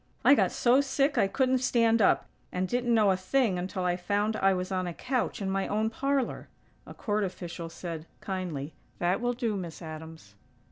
I 0.25 0.33
got 0.33 0.51
so 0.51 0.81
sick 0.81 1.19
I 1.19 1.27
couldn't 1.27 1.59
stand 1.59 2.01
up, 2.01 2.25
and 2.51 2.67
didn't 2.67 2.91
know 2.95 3.11
a 3.11 3.15
thing 3.15 3.59
until 3.59 3.85
I 3.85 3.97
found 3.97 4.35
I 4.35 4.51
was 4.51 4.71
on 4.71 4.87
a 4.87 4.95
couch 4.95 5.43
in 5.43 5.51
my 5.51 5.67
own 5.67 5.91
parlor." 5.91 6.47
A 6.87 6.95
court 6.95 7.23
official 7.23 7.69
said, 7.69 8.07
kindly: 8.19 8.73
"That 8.97 9.21
will 9.21 9.33
do, 9.33 9.55
Miss 9.55 9.79
Adams." 9.79 10.33